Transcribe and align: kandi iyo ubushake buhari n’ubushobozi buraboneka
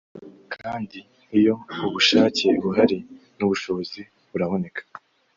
kandi 0.55 0.99
iyo 1.37 1.53
ubushake 1.87 2.45
buhari 2.61 2.97
n’ubushobozi 3.37 3.99
buraboneka 4.31 4.81